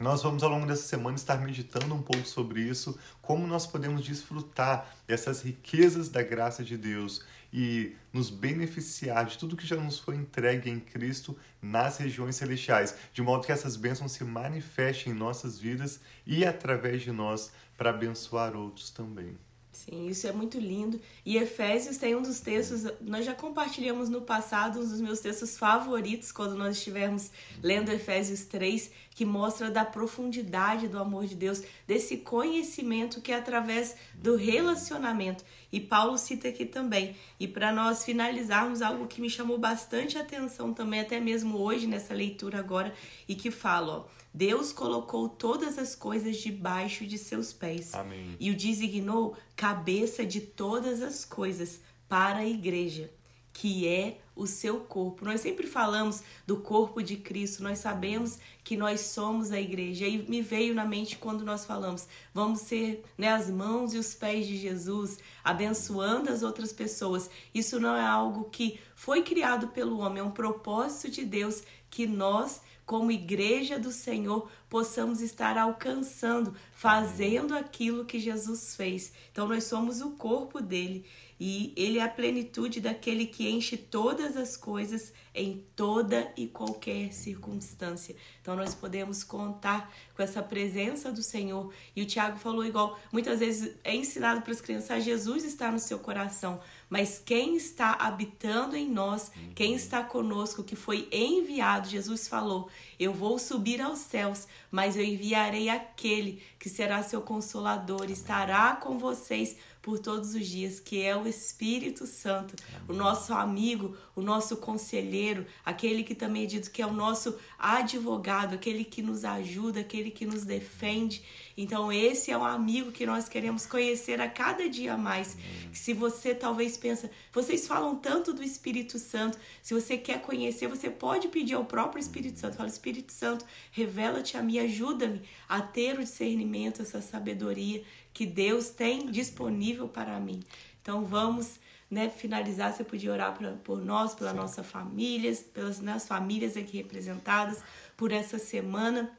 Nós 0.00 0.22
vamos 0.22 0.42
ao 0.42 0.48
longo 0.48 0.64
dessa 0.64 0.84
semana 0.84 1.14
estar 1.14 1.38
meditando 1.42 1.94
um 1.94 2.00
pouco 2.00 2.26
sobre 2.26 2.62
isso, 2.62 2.98
como 3.20 3.46
nós 3.46 3.66
podemos 3.66 4.02
desfrutar 4.02 4.96
dessas 5.06 5.42
riquezas 5.42 6.08
da 6.08 6.22
graça 6.22 6.64
de 6.64 6.78
Deus 6.78 7.22
e 7.52 7.94
nos 8.10 8.30
beneficiar 8.30 9.26
de 9.26 9.36
tudo 9.36 9.58
que 9.58 9.66
já 9.66 9.76
nos 9.76 9.98
foi 9.98 10.16
entregue 10.16 10.70
em 10.70 10.80
Cristo 10.80 11.36
nas 11.60 11.98
regiões 11.98 12.36
celestiais, 12.36 12.94
de 13.12 13.20
modo 13.20 13.44
que 13.44 13.52
essas 13.52 13.76
bênçãos 13.76 14.12
se 14.12 14.24
manifestem 14.24 15.12
em 15.12 15.16
nossas 15.16 15.58
vidas 15.58 16.00
e 16.26 16.46
através 16.46 17.02
de 17.02 17.12
nós 17.12 17.52
para 17.76 17.90
abençoar 17.90 18.56
outros 18.56 18.88
também. 18.88 19.36
Sim, 19.84 20.08
isso 20.08 20.26
é 20.26 20.32
muito 20.32 20.58
lindo. 20.58 21.00
E 21.24 21.38
Efésios 21.38 21.96
tem 21.96 22.14
um 22.14 22.20
dos 22.20 22.40
textos, 22.40 22.84
nós 23.00 23.24
já 23.24 23.34
compartilhamos 23.34 24.10
no 24.10 24.20
passado 24.20 24.78
um 24.78 24.86
dos 24.86 25.00
meus 25.00 25.20
textos 25.20 25.56
favoritos 25.56 26.30
quando 26.30 26.54
nós 26.54 26.76
estivermos 26.76 27.30
lendo 27.62 27.90
Efésios 27.90 28.44
3, 28.44 28.90
que 29.14 29.24
mostra 29.24 29.70
da 29.70 29.82
profundidade 29.82 30.86
do 30.86 30.98
amor 30.98 31.26
de 31.26 31.34
Deus, 31.34 31.62
desse 31.86 32.18
conhecimento 32.18 33.22
que 33.22 33.32
é 33.32 33.36
através 33.36 33.96
do 34.14 34.36
relacionamento. 34.36 35.44
E 35.72 35.80
Paulo 35.80 36.18
cita 36.18 36.48
aqui 36.48 36.66
também. 36.66 37.16
E 37.38 37.48
para 37.48 37.72
nós 37.72 38.04
finalizarmos 38.04 38.82
algo 38.82 39.06
que 39.06 39.20
me 39.20 39.30
chamou 39.30 39.56
bastante 39.56 40.18
atenção 40.18 40.74
também, 40.74 41.00
até 41.00 41.18
mesmo 41.18 41.56
hoje 41.56 41.86
nessa 41.86 42.12
leitura 42.12 42.58
agora, 42.58 42.92
e 43.26 43.34
que 43.34 43.50
fala, 43.50 43.98
ó, 43.98 44.19
Deus 44.32 44.72
colocou 44.72 45.28
todas 45.28 45.76
as 45.76 45.94
coisas 45.94 46.36
debaixo 46.36 47.04
de 47.04 47.18
seus 47.18 47.52
pés 47.52 47.92
Amém. 47.94 48.36
e 48.38 48.50
o 48.50 48.56
designou 48.56 49.36
cabeça 49.56 50.24
de 50.24 50.40
todas 50.40 51.02
as 51.02 51.24
coisas 51.24 51.80
para 52.08 52.38
a 52.38 52.46
igreja, 52.46 53.10
que 53.52 53.86
é 53.88 54.18
o 54.34 54.46
seu 54.46 54.80
corpo. 54.80 55.24
Nós 55.24 55.40
sempre 55.40 55.66
falamos 55.66 56.22
do 56.46 56.56
corpo 56.56 57.02
de 57.02 57.16
Cristo, 57.16 57.62
nós 57.62 57.78
sabemos 57.78 58.38
que 58.64 58.76
nós 58.76 59.00
somos 59.00 59.52
a 59.52 59.60
igreja. 59.60 60.06
E 60.06 60.18
me 60.18 60.40
veio 60.40 60.74
na 60.74 60.84
mente 60.84 61.18
quando 61.18 61.44
nós 61.44 61.66
falamos, 61.66 62.08
vamos 62.32 62.60
ser 62.60 63.04
né, 63.18 63.28
as 63.28 63.50
mãos 63.50 63.92
e 63.92 63.98
os 63.98 64.14
pés 64.14 64.46
de 64.46 64.56
Jesus, 64.56 65.18
abençoando 65.44 66.30
as 66.30 66.42
outras 66.42 66.72
pessoas. 66.72 67.28
Isso 67.54 67.78
não 67.78 67.94
é 67.94 68.04
algo 68.04 68.48
que 68.48 68.80
foi 68.94 69.22
criado 69.22 69.68
pelo 69.68 69.98
homem, 69.98 70.20
é 70.20 70.24
um 70.24 70.30
propósito 70.30 71.10
de 71.10 71.24
Deus 71.24 71.62
que 71.90 72.06
nós 72.06 72.62
como 72.90 73.12
igreja 73.12 73.78
do 73.78 73.92
Senhor, 73.92 74.50
possamos 74.68 75.20
estar 75.20 75.56
alcançando, 75.56 76.56
fazendo 76.74 77.54
aquilo 77.54 78.04
que 78.04 78.18
Jesus 78.18 78.74
fez. 78.74 79.12
Então, 79.30 79.46
nós 79.46 79.62
somos 79.62 80.00
o 80.00 80.10
corpo 80.16 80.60
dele 80.60 81.06
e 81.40 81.72
ele 81.74 81.98
é 81.98 82.02
a 82.02 82.08
plenitude 82.08 82.82
daquele 82.82 83.24
que 83.24 83.48
enche 83.48 83.74
todas 83.74 84.36
as 84.36 84.58
coisas 84.58 85.10
em 85.34 85.64
toda 85.74 86.30
e 86.36 86.46
qualquer 86.46 87.14
circunstância. 87.14 88.14
Então 88.42 88.54
nós 88.54 88.74
podemos 88.74 89.24
contar 89.24 89.90
com 90.14 90.22
essa 90.22 90.42
presença 90.42 91.10
do 91.10 91.22
Senhor. 91.22 91.72
E 91.96 92.02
o 92.02 92.06
Tiago 92.06 92.36
falou 92.36 92.62
igual, 92.62 92.98
muitas 93.10 93.40
vezes 93.40 93.74
é 93.82 93.94
ensinado 93.94 94.42
para 94.42 94.52
as 94.52 94.60
crianças, 94.60 95.02
Jesus 95.02 95.44
está 95.44 95.70
no 95.70 95.78
seu 95.78 95.98
coração, 95.98 96.60
mas 96.90 97.22
quem 97.24 97.56
está 97.56 97.92
habitando 97.92 98.76
em 98.76 98.90
nós, 98.90 99.32
quem 99.54 99.74
está 99.74 100.02
conosco, 100.02 100.62
que 100.62 100.76
foi 100.76 101.08
enviado, 101.10 101.88
Jesus 101.88 102.28
falou, 102.28 102.68
Eu 102.98 103.14
vou 103.14 103.38
subir 103.38 103.80
aos 103.80 104.00
céus, 104.00 104.46
mas 104.70 104.94
eu 104.94 105.02
enviarei 105.02 105.70
aquele 105.70 106.42
que 106.58 106.68
será 106.68 107.02
seu 107.02 107.22
consolador, 107.22 108.10
estará 108.10 108.76
com 108.76 108.98
vocês 108.98 109.56
por 109.82 109.98
todos 109.98 110.34
os 110.34 110.46
dias, 110.46 110.78
que 110.78 111.02
é 111.02 111.16
o 111.16 111.26
Espírito 111.26 112.06
Santo, 112.06 112.54
Amém. 112.68 112.82
o 112.88 112.92
nosso 112.92 113.32
amigo, 113.32 113.96
o 114.14 114.20
nosso 114.20 114.56
conselheiro, 114.58 115.46
aquele 115.64 116.02
que 116.04 116.14
também 116.14 116.44
é 116.44 116.46
dito 116.46 116.70
que 116.70 116.82
é 116.82 116.86
o 116.86 116.92
nosso 116.92 117.36
advogado, 117.58 118.54
aquele 118.54 118.84
que 118.84 119.02
nos 119.02 119.24
ajuda, 119.24 119.80
aquele 119.80 120.10
que 120.10 120.26
nos 120.26 120.44
defende. 120.44 121.22
Então, 121.62 121.92
esse 121.92 122.30
é 122.30 122.38
o 122.38 122.42
amigo 122.42 122.90
que 122.90 123.04
nós 123.04 123.28
queremos 123.28 123.66
conhecer 123.66 124.18
a 124.18 124.26
cada 124.26 124.66
dia 124.66 124.96
mais. 124.96 125.36
Se 125.74 125.92
você 125.92 126.34
talvez 126.34 126.78
pensa, 126.78 127.10
vocês 127.30 127.68
falam 127.68 127.96
tanto 127.96 128.32
do 128.32 128.42
Espírito 128.42 128.98
Santo, 128.98 129.38
se 129.62 129.74
você 129.74 129.98
quer 129.98 130.22
conhecer, 130.22 130.68
você 130.68 130.88
pode 130.88 131.28
pedir 131.28 131.52
ao 131.52 131.66
próprio 131.66 132.00
Espírito 132.00 132.38
Santo. 132.38 132.56
Fala, 132.56 132.68
Espírito 132.70 133.12
Santo, 133.12 133.44
revela-te 133.72 134.38
a 134.38 134.42
mim, 134.42 134.58
ajuda-me 134.58 135.20
a 135.46 135.60
ter 135.60 135.98
o 135.98 136.02
discernimento, 136.02 136.80
essa 136.80 137.02
sabedoria 137.02 137.82
que 138.14 138.24
Deus 138.24 138.70
tem 138.70 139.10
disponível 139.10 139.86
para 139.86 140.18
mim. 140.18 140.40
Então 140.80 141.04
vamos 141.04 141.60
né, 141.90 142.08
finalizar, 142.08 142.72
você 142.72 142.84
podia 142.84 143.12
orar 143.12 143.36
pra, 143.36 143.52
por 143.52 143.84
nós, 143.84 144.14
pela 144.14 144.30
Sim. 144.30 144.36
nossa 144.38 144.64
família, 144.64 145.30
pelas 145.52 145.78
nossas 145.80 146.08
famílias 146.08 146.56
aqui 146.56 146.78
representadas, 146.78 147.62
por 147.98 148.12
essa 148.12 148.38
semana. 148.38 149.14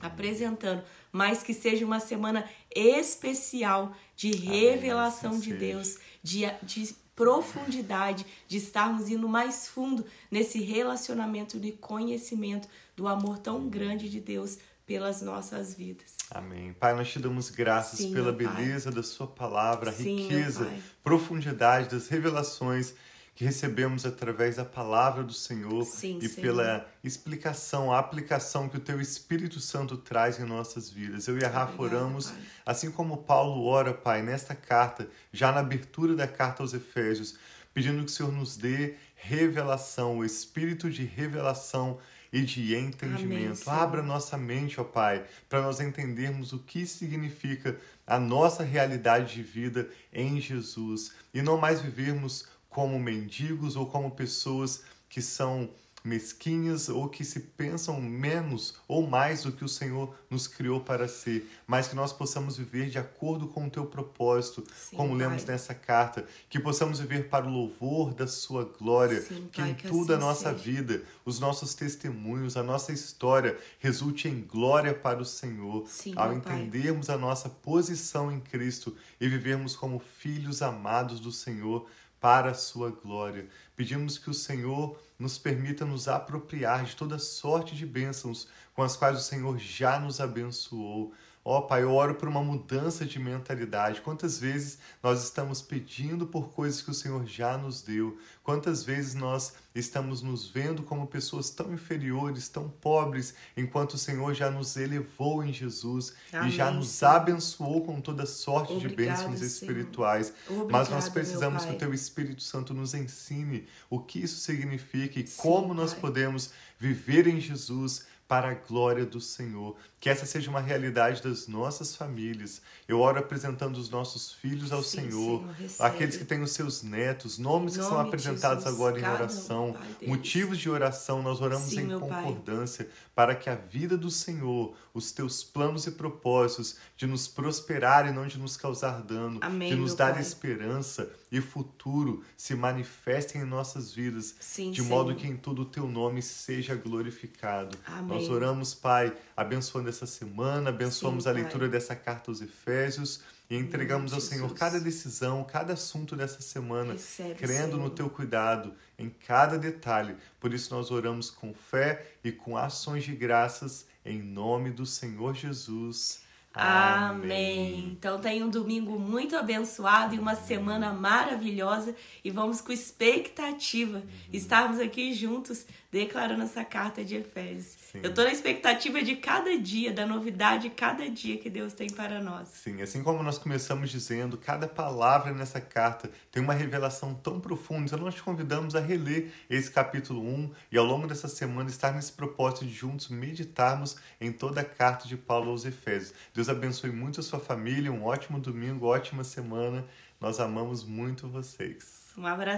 Apresentando, 0.00 0.82
mas 1.12 1.42
que 1.42 1.54
seja 1.54 1.84
uma 1.84 2.00
semana 2.00 2.48
especial 2.74 3.94
de 4.16 4.30
revelação 4.30 5.30
Amém. 5.30 5.42
de 5.42 5.54
Deus, 5.54 5.98
de, 6.22 6.44
de 6.62 6.94
profundidade, 7.14 8.26
de 8.48 8.56
estarmos 8.56 9.08
indo 9.08 9.28
mais 9.28 9.68
fundo 9.68 10.04
nesse 10.30 10.60
relacionamento 10.60 11.58
de 11.60 11.72
conhecimento 11.72 12.68
do 12.96 13.06
amor 13.06 13.38
tão 13.38 13.68
grande 13.68 14.08
de 14.08 14.20
Deus 14.20 14.58
pelas 14.86 15.22
nossas 15.22 15.74
vidas. 15.74 16.16
Amém. 16.30 16.72
Pai, 16.74 16.94
nós 16.94 17.10
te 17.10 17.18
damos 17.18 17.48
graças 17.48 18.00
Sim, 18.00 18.12
pela 18.12 18.32
beleza 18.32 18.90
da 18.90 19.02
Sua 19.02 19.26
palavra, 19.26 19.92
Sim, 19.92 20.22
riqueza, 20.22 20.70
profundidade 21.02 21.88
das 21.88 22.08
revelações 22.08 22.94
que 23.34 23.44
recebemos 23.44 24.06
através 24.06 24.56
da 24.56 24.64
palavra 24.64 25.24
do 25.24 25.32
Senhor 25.32 25.84
Sim, 25.84 26.20
e 26.22 26.28
pela 26.28 26.86
explicação, 27.02 27.92
a 27.92 27.98
aplicação 27.98 28.68
que 28.68 28.76
o 28.76 28.80
Teu 28.80 29.00
Espírito 29.00 29.58
Santo 29.58 29.96
traz 29.96 30.38
em 30.38 30.44
nossas 30.44 30.88
vidas. 30.88 31.26
Eu 31.26 31.38
e 31.38 31.44
a 31.44 31.48
Rafa 31.48 31.82
oramos, 31.82 32.32
assim 32.64 32.90
como 32.90 33.18
Paulo 33.18 33.64
ora, 33.66 33.92
Pai, 33.92 34.22
nesta 34.22 34.54
carta, 34.54 35.08
já 35.32 35.50
na 35.50 35.60
abertura 35.60 36.14
da 36.14 36.28
carta 36.28 36.62
aos 36.62 36.74
Efésios, 36.74 37.34
pedindo 37.72 38.04
que 38.04 38.10
o 38.10 38.14
Senhor 38.14 38.30
nos 38.30 38.56
dê 38.56 38.94
revelação, 39.16 40.18
o 40.18 40.24
espírito 40.24 40.88
de 40.88 41.04
revelação 41.04 41.98
e 42.32 42.42
de 42.42 42.74
entendimento. 42.74 43.68
Amém, 43.68 43.82
Abra 43.82 44.02
nossa 44.02 44.36
mente, 44.36 44.80
ó 44.80 44.84
Pai, 44.84 45.24
para 45.48 45.62
nós 45.62 45.80
entendermos 45.80 46.52
o 46.52 46.58
que 46.58 46.84
significa 46.84 47.78
a 48.06 48.18
nossa 48.18 48.62
realidade 48.62 49.34
de 49.34 49.42
vida 49.42 49.88
em 50.12 50.40
Jesus 50.40 51.12
e 51.32 51.40
não 51.40 51.56
mais 51.56 51.80
vivermos 51.80 52.46
como 52.74 52.98
mendigos 52.98 53.76
ou 53.76 53.86
como 53.86 54.10
pessoas 54.10 54.82
que 55.08 55.22
são 55.22 55.70
mesquinhas 56.02 56.90
ou 56.90 57.08
que 57.08 57.24
se 57.24 57.40
pensam 57.40 57.98
menos 57.98 58.74
ou 58.86 59.06
mais 59.06 59.44
do 59.44 59.52
que 59.52 59.64
o 59.64 59.68
Senhor 59.68 60.14
nos 60.28 60.46
criou 60.46 60.80
para 60.80 61.08
ser, 61.08 61.48
mas 61.66 61.88
que 61.88 61.94
nós 61.94 62.12
possamos 62.12 62.58
viver 62.58 62.90
de 62.90 62.98
acordo 62.98 63.46
com 63.46 63.66
o 63.66 63.70
teu 63.70 63.86
propósito, 63.86 64.64
Sim, 64.76 64.96
como 64.96 65.10
pai. 65.10 65.18
lemos 65.18 65.44
nessa 65.46 65.72
carta, 65.72 66.26
que 66.50 66.60
possamos 66.60 66.98
viver 66.98 67.30
para 67.30 67.46
o 67.46 67.50
louvor 67.50 68.12
da 68.12 68.26
sua 68.26 68.64
glória, 68.64 69.22
Sim, 69.22 69.48
que 69.50 69.62
pai, 69.62 69.70
em 69.70 69.74
que 69.74 69.88
tudo 69.88 70.12
assim 70.12 70.22
a 70.22 70.26
nossa 70.26 70.50
seja. 70.50 70.62
vida, 70.62 71.02
os 71.24 71.40
nossos 71.40 71.74
testemunhos, 71.74 72.56
a 72.56 72.62
nossa 72.62 72.92
história 72.92 73.56
resulte 73.78 74.28
em 74.28 74.42
glória 74.42 74.92
para 74.92 75.22
o 75.22 75.24
Senhor, 75.24 75.86
Sim, 75.88 76.12
ao 76.16 76.34
entendermos 76.34 77.06
pai. 77.06 77.16
a 77.16 77.18
nossa 77.18 77.48
posição 77.48 78.30
em 78.30 78.40
Cristo 78.40 78.94
e 79.18 79.26
vivermos 79.26 79.74
como 79.74 80.02
filhos 80.18 80.60
amados 80.60 81.18
do 81.18 81.32
Senhor 81.32 81.88
para 82.24 82.52
a 82.52 82.54
sua 82.54 82.88
glória. 82.88 83.46
Pedimos 83.76 84.16
que 84.16 84.30
o 84.30 84.34
Senhor 84.34 84.98
nos 85.18 85.36
permita 85.36 85.84
nos 85.84 86.08
apropriar 86.08 86.82
de 86.82 86.96
toda 86.96 87.18
sorte 87.18 87.76
de 87.76 87.84
bênçãos 87.84 88.48
com 88.72 88.82
as 88.82 88.96
quais 88.96 89.18
o 89.18 89.22
Senhor 89.22 89.58
já 89.58 90.00
nos 90.00 90.22
abençoou. 90.22 91.12
Ó 91.46 91.58
oh, 91.58 91.62
Pai, 91.62 91.82
eu 91.82 91.92
oro 91.92 92.14
por 92.14 92.26
uma 92.26 92.42
mudança 92.42 93.04
de 93.04 93.18
mentalidade. 93.18 94.00
Quantas 94.00 94.38
vezes 94.40 94.78
nós 95.02 95.22
estamos 95.22 95.60
pedindo 95.60 96.26
por 96.26 96.48
coisas 96.48 96.80
que 96.80 96.90
o 96.90 96.94
Senhor 96.94 97.26
já 97.26 97.58
nos 97.58 97.82
deu? 97.82 98.16
Quantas 98.42 98.82
vezes 98.82 99.14
nós 99.14 99.52
estamos 99.74 100.22
nos 100.22 100.48
vendo 100.48 100.82
como 100.82 101.06
pessoas 101.06 101.50
tão 101.50 101.74
inferiores, 101.74 102.48
tão 102.48 102.70
pobres, 102.70 103.34
enquanto 103.54 103.92
o 103.92 103.98
Senhor 103.98 104.32
já 104.32 104.50
nos 104.50 104.74
elevou 104.78 105.44
em 105.44 105.52
Jesus 105.52 106.14
Amém, 106.32 106.48
e 106.48 106.50
já 106.50 106.70
nos 106.70 106.88
Senhor. 106.88 107.10
abençoou 107.10 107.84
com 107.84 108.00
toda 108.00 108.24
sorte 108.24 108.72
Obrigado, 108.72 108.90
de 108.90 108.96
bênçãos 108.96 109.42
espirituais? 109.42 110.32
Obrigado, 110.46 110.72
Mas 110.72 110.88
nós 110.88 111.10
precisamos 111.10 111.66
que 111.66 111.72
o 111.72 111.78
Teu 111.78 111.92
Espírito 111.92 112.42
Santo 112.42 112.72
nos 112.72 112.94
ensine 112.94 113.68
o 113.90 114.00
que 114.00 114.20
isso 114.20 114.40
significa 114.40 115.20
e 115.20 115.26
Sim, 115.26 115.42
como 115.42 115.74
nós 115.74 115.92
podemos 115.92 116.52
viver 116.78 117.26
em 117.26 117.38
Jesus 117.38 118.06
para 118.26 118.50
a 118.50 118.54
glória 118.54 119.04
do 119.04 119.20
Senhor. 119.20 119.76
Que 120.04 120.10
essa 120.10 120.26
seja 120.26 120.50
uma 120.50 120.60
realidade 120.60 121.22
das 121.22 121.48
nossas 121.48 121.96
famílias. 121.96 122.60
Eu 122.86 123.00
oro 123.00 123.18
apresentando 123.18 123.78
os 123.78 123.88
nossos 123.88 124.32
filhos 124.32 124.70
ao 124.70 124.82
Sim, 124.82 125.08
Senhor, 125.08 125.42
Senhor 125.56 125.74
aqueles 125.78 126.18
que 126.18 126.26
têm 126.26 126.42
os 126.42 126.50
seus 126.50 126.82
netos, 126.82 127.38
nomes 127.38 127.74
que 127.74 127.82
são 127.82 127.98
apresentados 127.98 128.64
Jesus, 128.64 128.78
agora 128.78 129.00
em 129.00 129.02
oração, 129.02 129.74
um, 130.02 130.08
motivos 130.08 130.58
de 130.58 130.68
oração, 130.68 131.22
nós 131.22 131.40
oramos 131.40 131.70
Sim, 131.70 131.90
em 131.90 131.98
concordância 131.98 132.84
pai. 132.84 132.94
para 133.14 133.34
que 133.34 133.48
a 133.48 133.54
vida 133.54 133.96
do 133.96 134.10
Senhor, 134.10 134.76
os 134.92 135.10
teus 135.10 135.42
planos 135.42 135.86
e 135.86 135.92
propósitos 135.92 136.76
de 136.98 137.06
nos 137.06 137.26
prosperar 137.26 138.06
e 138.06 138.12
não 138.12 138.26
de 138.26 138.38
nos 138.38 138.58
causar 138.58 139.00
dano, 139.00 139.38
Amém, 139.40 139.70
de 139.70 139.74
nos 139.74 139.94
dar 139.94 140.12
pai. 140.12 140.20
esperança 140.20 141.10
e 141.32 141.40
futuro 141.40 142.22
se 142.36 142.54
manifestem 142.54 143.40
em 143.40 143.44
nossas 143.44 143.92
vidas, 143.92 144.36
Sim, 144.38 144.70
de 144.70 144.82
modo 144.82 145.14
que 145.14 145.26
em 145.26 145.36
tudo 145.36 145.62
o 145.62 145.64
teu 145.64 145.88
nome 145.88 146.20
seja 146.22 146.76
glorificado. 146.76 147.76
Amém. 147.86 148.18
Nós 148.18 148.28
oramos, 148.28 148.74
Pai, 148.74 149.12
abençoando 149.36 149.93
essa 149.94 150.06
semana, 150.06 150.70
abençoamos 150.70 151.24
Sim, 151.24 151.30
a 151.30 151.32
leitura 151.32 151.68
dessa 151.68 151.94
carta 151.94 152.30
aos 152.30 152.40
Efésios 152.40 153.20
e 153.48 153.56
entregamos 153.56 154.12
ao 154.12 154.20
Senhor 154.20 154.52
cada 154.54 154.80
decisão, 154.80 155.44
cada 155.44 155.74
assunto 155.74 156.16
dessa 156.16 156.42
semana, 156.42 156.94
Recebe, 156.94 157.34
crendo 157.34 157.76
Senhor. 157.76 157.78
no 157.78 157.90
teu 157.90 158.10
cuidado 158.10 158.74
em 158.98 159.08
cada 159.08 159.56
detalhe. 159.56 160.16
Por 160.40 160.52
isso 160.52 160.74
nós 160.74 160.90
oramos 160.90 161.30
com 161.30 161.54
fé 161.54 162.16
e 162.24 162.32
com 162.32 162.56
ações 162.56 163.04
de 163.04 163.14
graças 163.14 163.86
em 164.04 164.20
nome 164.20 164.70
do 164.70 164.84
Senhor 164.84 165.34
Jesus. 165.34 166.24
Amém. 166.54 167.96
Então 167.98 168.20
tenha 168.20 168.46
um 168.46 168.48
domingo 168.48 168.96
muito 168.96 169.36
abençoado 169.36 170.14
e 170.14 170.18
uma 170.20 170.36
semana 170.36 170.92
maravilhosa 170.92 171.96
e 172.22 172.30
vamos 172.30 172.60
com 172.60 172.70
expectativa 172.70 173.98
uhum. 173.98 174.04
estarmos 174.32 174.78
aqui 174.78 175.12
juntos 175.12 175.66
declarando 175.94 176.42
essa 176.42 176.64
carta 176.64 177.04
de 177.04 177.14
Efésios. 177.14 177.76
Sim. 177.92 178.00
Eu 178.02 178.10
estou 178.10 178.24
na 178.24 178.32
expectativa 178.32 179.00
de 179.00 179.14
cada 179.14 179.56
dia, 179.56 179.92
da 179.92 180.04
novidade 180.04 180.68
cada 180.70 181.08
dia 181.08 181.38
que 181.38 181.48
Deus 181.48 181.72
tem 181.72 181.88
para 181.88 182.20
nós. 182.20 182.48
Sim, 182.48 182.82
assim 182.82 183.00
como 183.00 183.22
nós 183.22 183.38
começamos 183.38 183.90
dizendo, 183.90 184.36
cada 184.36 184.66
palavra 184.66 185.32
nessa 185.32 185.60
carta 185.60 186.10
tem 186.32 186.42
uma 186.42 186.52
revelação 186.52 187.14
tão 187.14 187.38
profunda. 187.38 187.84
Então 187.84 188.00
nós 188.00 188.16
te 188.16 188.24
convidamos 188.24 188.74
a 188.74 188.80
reler 188.80 189.30
esse 189.48 189.70
capítulo 189.70 190.20
1 190.20 190.50
e 190.72 190.76
ao 190.76 190.84
longo 190.84 191.06
dessa 191.06 191.28
semana 191.28 191.70
estar 191.70 191.92
nesse 191.92 192.10
propósito 192.10 192.66
de 192.66 192.74
juntos 192.74 193.08
meditarmos 193.08 193.96
em 194.20 194.32
toda 194.32 194.62
a 194.62 194.64
carta 194.64 195.06
de 195.06 195.16
Paulo 195.16 195.52
aos 195.52 195.64
Efésios. 195.64 196.12
Deus 196.34 196.48
abençoe 196.48 196.90
muito 196.90 197.20
a 197.20 197.22
sua 197.22 197.38
família, 197.38 197.92
um 197.92 198.04
ótimo 198.04 198.40
domingo, 198.40 198.86
ótima 198.86 199.22
semana. 199.22 199.84
Nós 200.20 200.40
amamos 200.40 200.82
muito 200.82 201.28
vocês. 201.28 202.12
Um 202.18 202.26
abraço. 202.26 202.52